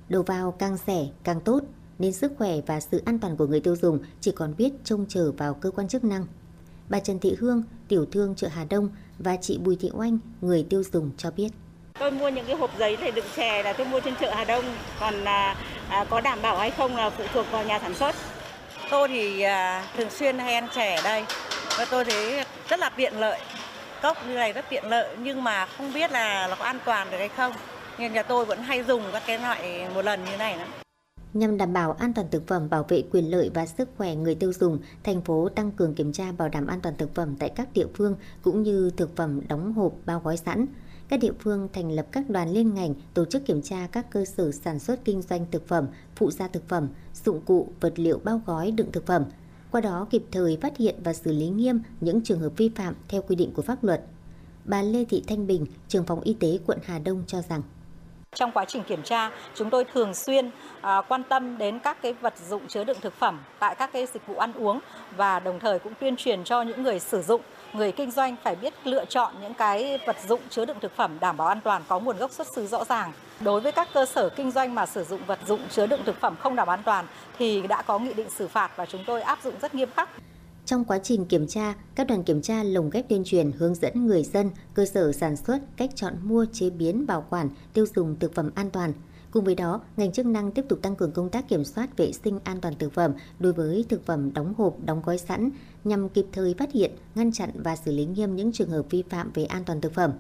[0.10, 1.64] đầu vào càng rẻ càng tốt
[2.00, 5.06] nên sức khỏe và sự an toàn của người tiêu dùng chỉ còn biết trông
[5.10, 6.26] chờ vào cơ quan chức năng.
[6.94, 10.66] Bà Trần Thị Hương, tiểu thương chợ Hà Đông và chị Bùi Thị Oanh, người
[10.70, 11.50] tiêu dùng cho biết.
[12.00, 14.44] Tôi mua những cái hộp giấy để đựng chè là tôi mua trên chợ Hà
[14.44, 14.66] Đông,
[15.00, 15.56] còn là
[15.90, 18.16] à, có đảm bảo hay không là phụ thuộc vào nhà sản xuất.
[18.92, 21.26] Tôi thì à, thường xuyên hay ăn chè ở đây
[21.78, 23.40] và tôi thấy rất là tiện lợi.
[24.02, 27.12] Cốc như này rất tiện lợi nhưng mà không biết là nó có an toàn
[27.12, 27.54] được hay không.
[27.98, 30.83] Nên nhà tôi vẫn hay dùng các cái loại một lần như này nữa.
[31.34, 34.36] Nhằm đảm bảo an toàn thực phẩm, bảo vệ quyền lợi và sức khỏe người
[34.36, 37.50] tiêu dùng, thành phố tăng cường kiểm tra bảo đảm an toàn thực phẩm tại
[37.50, 40.66] các địa phương cũng như thực phẩm đóng hộp bao gói sẵn.
[41.08, 44.26] Các địa phương thành lập các đoàn liên ngành tổ chức kiểm tra các cơ
[44.26, 46.88] sở sản xuất kinh doanh thực phẩm, phụ gia thực phẩm,
[47.26, 49.26] dụng cụ, vật liệu bao gói đựng thực phẩm.
[49.72, 52.96] Qua đó kịp thời phát hiện và xử lý nghiêm những trường hợp vi phạm
[53.08, 54.06] theo quy định của pháp luật.
[54.66, 57.62] Bà Lê Thị Thanh Bình, trưởng phòng y tế quận Hà Đông cho rằng
[58.36, 60.50] trong quá trình kiểm tra, chúng tôi thường xuyên
[60.82, 64.06] à, quan tâm đến các cái vật dụng chứa đựng thực phẩm tại các cái
[64.14, 64.80] dịch vụ ăn uống
[65.18, 67.42] và đồng thời cũng tuyên truyền cho những người sử dụng,
[67.74, 71.18] người kinh doanh phải biết lựa chọn những cái vật dụng chứa đựng thực phẩm
[71.20, 73.12] đảm bảo an toàn có nguồn gốc xuất xứ rõ ràng.
[73.40, 76.20] Đối với các cơ sở kinh doanh mà sử dụng vật dụng chứa đựng thực
[76.20, 77.06] phẩm không đảm bảo an toàn
[77.38, 80.10] thì đã có nghị định xử phạt và chúng tôi áp dụng rất nghiêm khắc.
[80.66, 84.08] Trong quá trình kiểm tra, các đoàn kiểm tra lồng ghép tuyên truyền hướng dẫn
[84.08, 88.16] người dân, cơ sở sản xuất cách chọn mua, chế biến, bảo quản, tiêu dùng
[88.20, 88.94] thực phẩm an toàn.
[89.32, 92.12] Cùng với đó, ngành chức năng tiếp tục tăng cường công tác kiểm soát vệ
[92.12, 95.50] sinh an toàn thực phẩm đối với thực phẩm đóng hộp, đóng gói sẵn
[95.84, 99.04] nhằm kịp thời phát hiện, ngăn chặn và xử lý nghiêm những trường hợp vi
[99.10, 100.12] phạm về an toàn thực phẩm.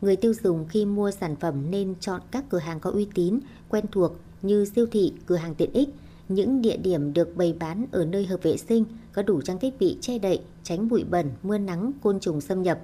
[0.00, 3.40] Người tiêu dùng khi mua sản phẩm nên chọn các cửa hàng có uy tín,
[3.68, 5.88] quen thuộc như siêu thị, cửa hàng tiện ích,
[6.28, 9.78] những địa điểm được bày bán ở nơi hợp vệ sinh, có đủ trang thiết
[9.78, 12.80] bị che đậy, tránh bụi bẩn, mưa nắng, côn trùng xâm nhập.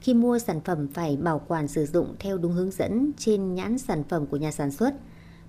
[0.00, 3.78] Khi mua sản phẩm phải bảo quản sử dụng theo đúng hướng dẫn trên nhãn
[3.78, 4.94] sản phẩm của nhà sản xuất.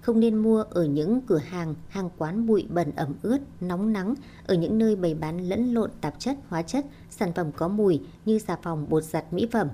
[0.01, 4.13] Không nên mua ở những cửa hàng, hàng quán bụi bẩn ẩm ướt, nóng nắng,
[4.47, 8.01] ở những nơi bày bán lẫn lộn tạp chất, hóa chất, sản phẩm có mùi
[8.25, 9.67] như xà phòng, bột giặt, mỹ phẩm.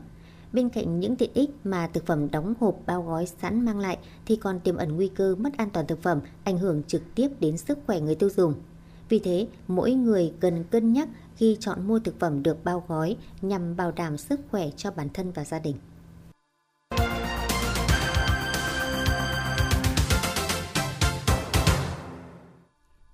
[0.58, 3.98] Bên cạnh những tiện ích mà thực phẩm đóng hộp bao gói sẵn mang lại
[4.26, 7.28] thì còn tiềm ẩn nguy cơ mất an toàn thực phẩm, ảnh hưởng trực tiếp
[7.40, 8.54] đến sức khỏe người tiêu dùng.
[9.10, 13.18] Vì thế, mỗi người cần cân nhắc khi chọn mua thực phẩm được bao gói
[13.42, 15.76] nhằm bảo đảm sức khỏe cho bản thân và gia đình.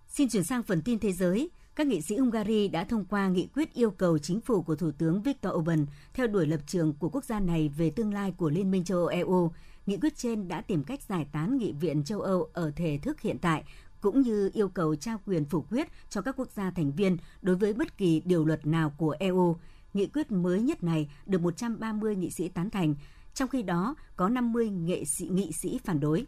[0.08, 1.50] Xin chuyển sang phần tin thế giới.
[1.76, 4.92] Các nghị sĩ Hungary đã thông qua nghị quyết yêu cầu chính phủ của Thủ
[4.98, 8.50] tướng Viktor Orbán theo đuổi lập trường của quốc gia này về tương lai của
[8.50, 9.52] Liên minh châu Âu EU.
[9.86, 13.22] Nghị quyết trên đã tìm cách giải tán Nghị viện châu Âu ở thể thức
[13.22, 13.64] hiện tại,
[14.02, 17.56] cũng như yêu cầu trao quyền phủ quyết cho các quốc gia thành viên đối
[17.56, 19.56] với bất kỳ điều luật nào của EU.
[19.94, 22.96] Nghị quyết mới nhất này được 130 nghị sĩ tán thành,
[23.34, 26.26] trong khi đó có 50 nghệ sĩ nghị sĩ phản đối.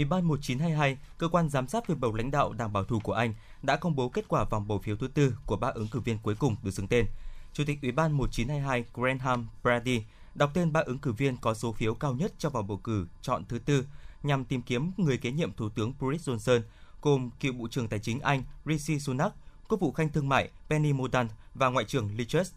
[0.00, 3.12] Ủy ban 1922, cơ quan giám sát việc bầu lãnh đạo Đảng Bảo thủ của
[3.12, 6.00] Anh, đã công bố kết quả vòng bầu phiếu thứ tư của ba ứng cử
[6.00, 7.06] viên cuối cùng được xướng tên.
[7.52, 10.02] Chủ tịch Ủy ban 1922 Graham Brady
[10.34, 13.06] đọc tên ba ứng cử viên có số phiếu cao nhất trong vòng bầu cử
[13.22, 13.86] chọn thứ tư
[14.22, 16.60] nhằm tìm kiếm người kế nhiệm Thủ tướng Boris Johnson,
[17.02, 19.32] gồm cựu Bộ trưởng Tài chính Anh Rishi Sunak,
[19.68, 22.52] Quốc vụ Khanh Thương mại Penny Mordaunt và Ngoại trưởng Liz Truss.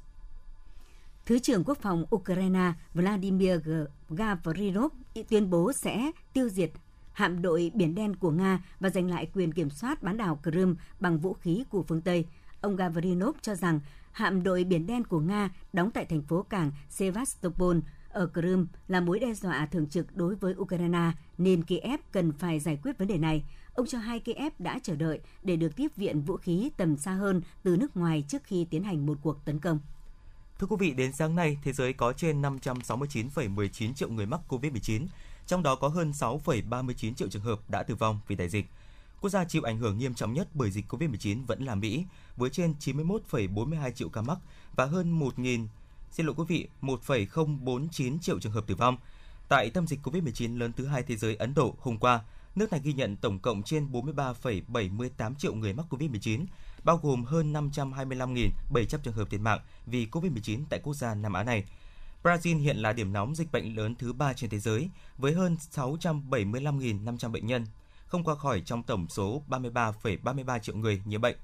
[1.25, 3.59] Thứ trưởng Quốc phòng Ukraine Vladimir
[4.09, 4.91] Gavrilov
[5.29, 6.71] tuyên bố sẽ tiêu diệt
[7.13, 10.75] hạm đội Biển Đen của Nga và giành lại quyền kiểm soát bán đảo Crimea
[10.99, 12.25] bằng vũ khí của phương Tây.
[12.61, 13.79] Ông Gavrilov cho rằng
[14.11, 17.77] hạm đội Biển Đen của Nga đóng tại thành phố cảng Sevastopol
[18.09, 22.59] ở Crimea là mối đe dọa thường trực đối với Ukraine, nên Kiev cần phải
[22.59, 23.43] giải quyết vấn đề này.
[23.73, 27.11] Ông cho hay Kiev đã chờ đợi để được tiếp viện vũ khí tầm xa
[27.11, 29.79] hơn từ nước ngoài trước khi tiến hành một cuộc tấn công.
[30.59, 35.05] Thưa quý vị, đến sáng nay, thế giới có trên 569,19 triệu người mắc COVID-19,
[35.47, 38.65] trong đó có hơn 6,39 triệu trường hợp đã tử vong vì đại dịch.
[39.21, 42.05] Quốc gia chịu ảnh hưởng nghiêm trọng nhất bởi dịch COVID-19 vẫn là Mỹ,
[42.37, 44.37] với trên 91,42 triệu ca mắc
[44.75, 45.67] và hơn 1.000
[46.13, 48.97] xin lỗi quý vị, 1,049 triệu trường hợp tử vong.
[49.47, 52.21] Tại tâm dịch COVID-19 lớn thứ hai thế giới Ấn Độ hôm qua,
[52.55, 56.45] nước này ghi nhận tổng cộng trên 43,78 triệu người mắc COVID-19,
[56.83, 61.43] bao gồm hơn 525.700 trường hợp thiệt mạng vì COVID-19 tại quốc gia Nam Á
[61.43, 61.63] này.
[62.23, 65.57] Brazil hiện là điểm nóng dịch bệnh lớn thứ ba trên thế giới, với hơn
[65.71, 67.65] 675.500 bệnh nhân,
[68.05, 71.35] không qua khỏi trong tổng số 33,33 triệu người nhiễm bệnh.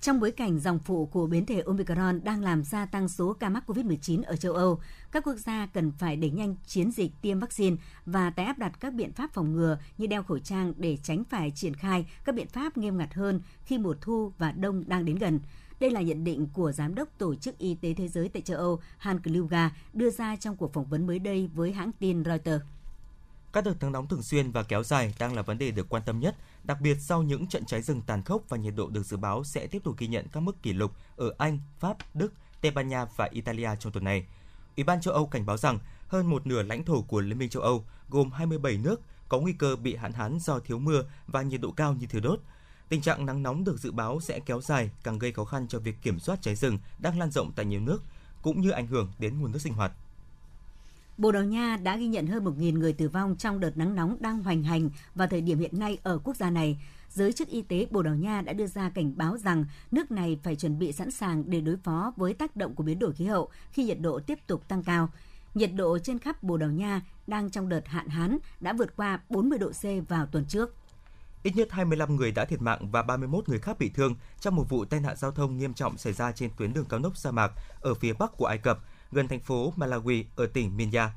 [0.00, 3.48] Trong bối cảnh dòng phụ của biến thể Omicron đang làm gia tăng số ca
[3.48, 4.80] mắc COVID-19 ở châu Âu,
[5.12, 8.80] các quốc gia cần phải đẩy nhanh chiến dịch tiêm vaccine và tái áp đặt
[8.80, 12.34] các biện pháp phòng ngừa như đeo khẩu trang để tránh phải triển khai các
[12.34, 15.40] biện pháp nghiêm ngặt hơn khi mùa thu và đông đang đến gần.
[15.80, 18.56] Đây là nhận định của Giám đốc Tổ chức Y tế Thế giới tại châu
[18.56, 22.64] Âu Han Kluga đưa ra trong cuộc phỏng vấn mới đây với hãng tin Reuters.
[23.52, 26.02] Các đợt nắng nóng thường xuyên và kéo dài đang là vấn đề được quan
[26.06, 29.06] tâm nhất, đặc biệt sau những trận cháy rừng tàn khốc và nhiệt độ được
[29.06, 32.32] dự báo sẽ tiếp tục ghi nhận các mức kỷ lục ở Anh, Pháp, Đức,
[32.60, 34.26] Tây Ban Nha và Italia trong tuần này.
[34.76, 37.48] Ủy ban châu Âu cảnh báo rằng hơn một nửa lãnh thổ của Liên minh
[37.48, 41.42] châu Âu, gồm 27 nước, có nguy cơ bị hạn hán do thiếu mưa và
[41.42, 42.40] nhiệt độ cao như thiếu đốt.
[42.88, 45.78] Tình trạng nắng nóng được dự báo sẽ kéo dài, càng gây khó khăn cho
[45.78, 48.02] việc kiểm soát cháy rừng đang lan rộng tại nhiều nước,
[48.42, 49.92] cũng như ảnh hưởng đến nguồn nước sinh hoạt.
[51.18, 54.16] Bồ Đào Nha đã ghi nhận hơn 1.000 người tử vong trong đợt nắng nóng
[54.20, 56.78] đang hoành hành vào thời điểm hiện nay ở quốc gia này.
[57.10, 60.38] Giới chức y tế Bồ Đào Nha đã đưa ra cảnh báo rằng nước này
[60.42, 63.24] phải chuẩn bị sẵn sàng để đối phó với tác động của biến đổi khí
[63.24, 65.08] hậu khi nhiệt độ tiếp tục tăng cao.
[65.54, 69.20] Nhiệt độ trên khắp Bồ Đào Nha đang trong đợt hạn hán đã vượt qua
[69.28, 70.74] 40 độ C vào tuần trước.
[71.42, 74.64] Ít nhất 25 người đã thiệt mạng và 31 người khác bị thương trong một
[74.68, 77.30] vụ tai nạn giao thông nghiêm trọng xảy ra trên tuyến đường cao tốc sa
[77.30, 78.78] mạc ở phía bắc của Ai Cập,
[79.12, 81.12] gần thành phố Malawi ở tỉnh Minya.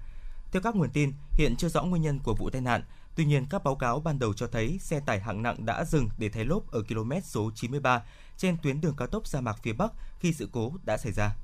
[0.51, 2.83] Theo các nguồn tin, hiện chưa rõ nguyên nhân của vụ tai nạn.
[3.15, 6.09] Tuy nhiên, các báo cáo ban đầu cho thấy xe tải hạng nặng đã dừng
[6.17, 8.03] để thay lốp ở km số 93
[8.37, 11.35] trên tuyến đường cao tốc sa mạc phía Bắc khi sự cố đã xảy ra.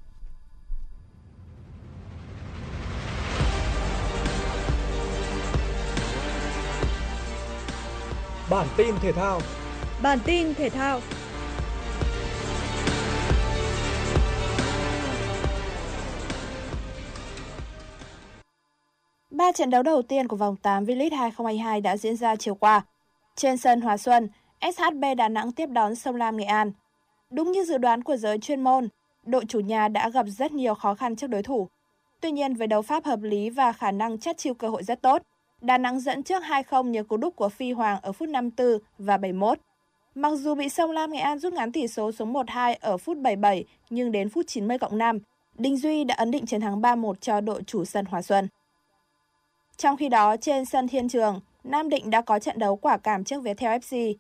[8.56, 9.42] Bản tin thể thao
[10.02, 11.00] Bản tin thể thao
[19.30, 22.82] Ba trận đấu đầu tiên của vòng 8 V-League 2022 đã diễn ra chiều qua.
[23.36, 24.30] Trên sân Hòa Xuân,
[24.62, 26.72] SHB Đà Nẵng tiếp đón Sông Lam Nghệ An.
[27.30, 28.88] Đúng như dự đoán của giới chuyên môn,
[29.24, 31.68] đội chủ nhà đã gặp rất nhiều khó khăn trước đối thủ.
[32.22, 35.02] Tuy nhiên với đấu pháp hợp lý và khả năng chất chiêu cơ hội rất
[35.02, 35.22] tốt,
[35.62, 39.18] Đà Nẵng dẫn trước 2-0 nhờ cú đúc của Phi Hoàng ở phút 54 và
[39.18, 39.60] 71.
[40.16, 43.18] Mặc dù bị Sông Lam Nghệ An rút ngắn tỷ số xuống 1-2 ở phút
[43.18, 45.20] 77, nhưng đến phút 90 cộng 5,
[45.58, 48.48] Đinh Duy đã ấn định chiến thắng 3-1 cho đội chủ sân Hòa Xuân.
[49.78, 53.24] Trong khi đó, trên sân Thiên Trường, Nam Định đã có trận đấu quả cảm
[53.24, 54.14] trước Viettel FC.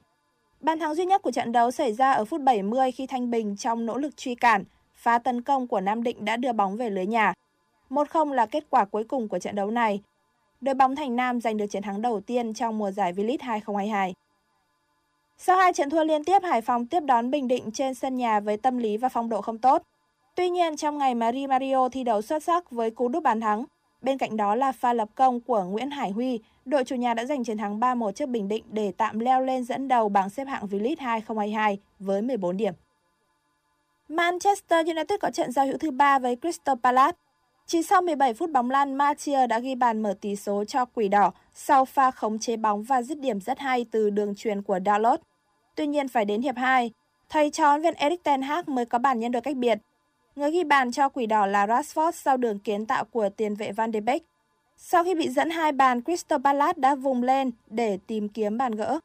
[0.60, 3.56] Bàn thắng duy nhất của trận đấu xảy ra ở phút 70 khi Thanh Bình
[3.58, 6.89] trong nỗ lực truy cản, phá tấn công của Nam Định đã đưa bóng về
[6.89, 7.34] lưới nhà.
[7.89, 10.02] 1-0 là kết quả cuối cùng của trận đấu này.
[10.65, 14.13] Đội bóng Thành Nam giành được chiến thắng đầu tiên trong mùa giải V-League 2022.
[15.38, 18.39] Sau hai trận thua liên tiếp, Hải Phòng tiếp đón Bình Định trên sân nhà
[18.39, 19.82] với tâm lý và phong độ không tốt.
[20.36, 23.41] Tuy nhiên, trong ngày mà Di Mario thi đấu xuất sắc với cú đúp bàn
[23.41, 23.65] thắng,
[24.01, 27.25] Bên cạnh đó là pha lập công của Nguyễn Hải Huy, đội chủ nhà đã
[27.25, 30.45] giành chiến thắng 3-1 trước Bình Định để tạm leo lên dẫn đầu bảng xếp
[30.47, 32.73] hạng V-League 2022 với 14 điểm.
[34.10, 37.25] Manchester United có trận giao hữu thứ ba với Crystal Palace.
[37.67, 41.08] Chỉ sau 17 phút bóng lăn, Matia đã ghi bàn mở tỷ số cho Quỷ
[41.08, 44.80] Đỏ sau pha khống chế bóng và dứt điểm rất hay từ đường truyền của
[44.86, 45.19] Dalot.
[45.75, 46.91] Tuy nhiên phải đến hiệp 2,
[47.30, 49.78] thầy trò huấn Erik ten Hag mới có bàn nhân đôi cách biệt.
[50.36, 53.71] Người ghi bàn cho quỷ đỏ là Rashford sau đường kiến tạo của tiền vệ
[53.71, 54.23] Van de Beek.
[54.78, 58.75] Sau khi bị dẫn hai bàn, Crystal Palace đã vùng lên để tìm kiếm bàn
[58.75, 58.99] gỡ.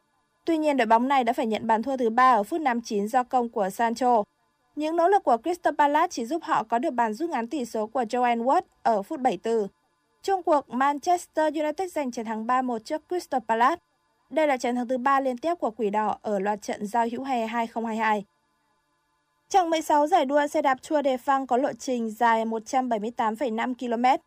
[0.45, 3.09] Tuy nhiên, đội bóng này đã phải nhận bàn thua thứ ba ở phút 59
[3.09, 4.23] do công của Sancho.
[4.77, 7.65] Những nỗ lực của Crystal Palace chỉ giúp họ có được bàn rút ngắn tỷ
[7.65, 9.69] số của Joanne Wood ở phút 74.
[10.23, 13.83] Trung cuộc, Manchester United giành chiến thắng 3-1 trước Crystal Palace.
[14.31, 17.07] Đây là trận thắng thứ ba liên tiếp của Quỷ Đỏ ở loạt trận giao
[17.13, 18.25] hữu hè 2022.
[19.49, 24.23] Chặng 16 giải đua xe đạp Tour de France có lộ trình dài 178,5 km.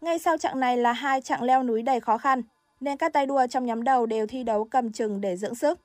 [0.00, 2.42] Ngay sau chặng này là hai chặng leo núi đầy khó khăn,
[2.80, 5.80] nên các tay đua trong nhóm đầu đều thi đấu cầm chừng để dưỡng sức.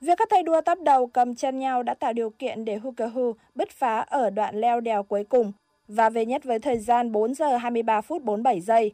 [0.00, 3.32] Việc các tay đua tấp đầu cầm chân nhau đã tạo điều kiện để Hukahu
[3.54, 5.52] bứt phá ở đoạn leo đèo cuối cùng
[5.88, 8.92] và về nhất với thời gian 4 giờ 23 phút 47 giây.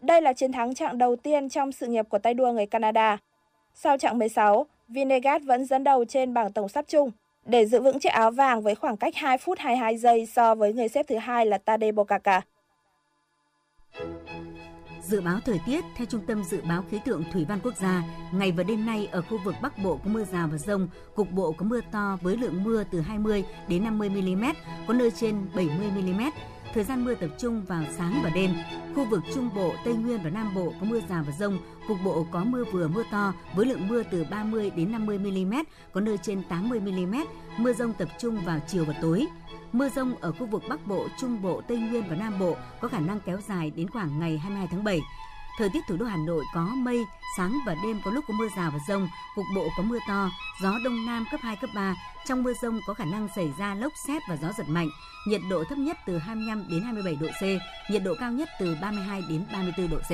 [0.00, 3.18] Đây là chiến thắng chặng đầu tiên trong sự nghiệp của tay đua người Canada.
[3.74, 7.10] Sau chặng 16, Vinegas vẫn dẫn đầu trên bảng tổng sắp chung
[7.44, 10.72] để giữ vững chiếc áo vàng với khoảng cách 2 phút 22 giây so với
[10.72, 12.42] người xếp thứ hai là Tadej Pogacar.
[15.08, 18.02] Dự báo thời tiết theo Trung tâm Dự báo Khí tượng Thủy văn Quốc gia,
[18.32, 21.30] ngày và đêm nay ở khu vực Bắc Bộ có mưa rào và rông, cục
[21.30, 24.44] bộ có mưa to với lượng mưa từ 20 đến 50 mm,
[24.86, 26.20] có nơi trên 70 mm.
[26.74, 28.50] Thời gian mưa tập trung vào sáng và đêm.
[28.94, 31.98] Khu vực Trung Bộ, Tây Nguyên và Nam Bộ có mưa rào và rông, cục
[32.04, 35.54] bộ có mưa vừa mưa to với lượng mưa từ 30 đến 50 mm,
[35.92, 37.14] có nơi trên 80 mm.
[37.58, 39.26] Mưa rông tập trung vào chiều và tối.
[39.72, 42.88] Mưa rông ở khu vực Bắc Bộ, Trung Bộ, Tây Nguyên và Nam Bộ có
[42.88, 45.00] khả năng kéo dài đến khoảng ngày 22 tháng 7.
[45.58, 48.48] Thời tiết thủ đô Hà Nội có mây, sáng và đêm có lúc có mưa
[48.56, 50.30] rào và rông, cục bộ có mưa to,
[50.62, 51.94] gió đông nam cấp 2, cấp 3.
[52.26, 54.88] Trong mưa rông có khả năng xảy ra lốc xét và gió giật mạnh.
[55.26, 57.42] Nhiệt độ thấp nhất từ 25 đến 27 độ C,
[57.90, 60.10] nhiệt độ cao nhất từ 32 đến 34 độ C.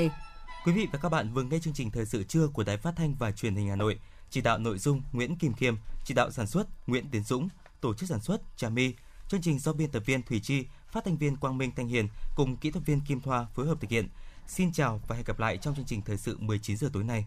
[0.67, 2.93] Quý vị và các bạn vừa nghe chương trình thời sự trưa của Đài Phát
[2.97, 3.99] thanh và Truyền hình Hà Nội.
[4.31, 7.49] Chỉ đạo nội dung Nguyễn Kim Khiêm, chỉ đạo sản xuất Nguyễn Tiến Dũng,
[7.81, 8.95] tổ chức sản xuất Trà My.
[9.29, 12.09] Chương trình do biên tập viên Thủy Chi, phát thanh viên Quang Minh Thanh Hiền
[12.35, 14.09] cùng kỹ thuật viên Kim Thoa phối hợp thực hiện.
[14.47, 17.25] Xin chào và hẹn gặp lại trong chương trình thời sự 19 giờ tối nay.